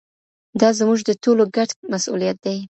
دا 0.59 0.69
زموږ 0.79 0.99
د 1.07 1.11
ټولو 1.23 1.43
ګډ 1.55 1.69
مسووليت 1.91 2.37
دی. 2.45 2.57